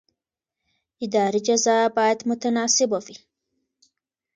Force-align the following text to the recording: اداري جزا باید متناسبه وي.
اداري 1.03 1.39
جزا 1.47 1.77
باید 1.97 2.19
متناسبه 2.29 2.99
وي. 3.05 3.17